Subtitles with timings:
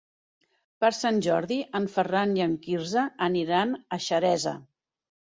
[0.83, 4.55] Per Sant Jordi en Ferran i en Quirze aniran a Xeresa.